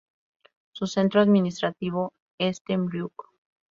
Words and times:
Su 0.71 0.87
centro 0.87 1.21
administrativo 1.21 2.13
es 2.39 2.63
Temriuk. 2.63 3.13